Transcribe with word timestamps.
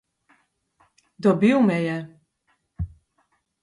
Dobil 1.27 1.59
me 1.69 1.77
je! 1.85 1.97